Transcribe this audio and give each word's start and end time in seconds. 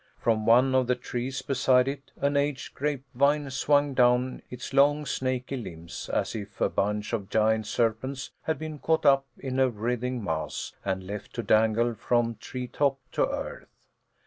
From 0.17 0.47
one 0.47 0.73
of 0.73 0.87
the 0.87 0.95
trees 0.95 1.43
beside 1.43 1.87
it 1.87 2.09
an 2.17 2.35
aged 2.35 2.73
grape 2.73 3.03
vine 3.13 3.51
swung 3.51 3.93
down 3.93 4.41
its 4.49 4.73
long 4.73 5.05
snaky 5.05 5.55
limbs, 5.55 6.09
as 6.11 6.33
if 6.33 6.59
a 6.59 6.69
bunch 6.69 7.13
of 7.13 7.29
giant 7.29 7.67
serpents 7.67 8.31
had 8.41 8.57
been 8.57 8.79
caught 8.79 9.05
up 9.05 9.27
in 9.37 9.59
a 9.59 9.69
writhing 9.69 10.23
mass 10.23 10.73
and 10.83 11.05
left 11.05 11.33
to 11.35 11.43
dangle 11.43 11.93
from 11.93 12.33
tree 12.37 12.65
top 12.67 12.97
to 13.11 13.29
earth. 13.29 13.67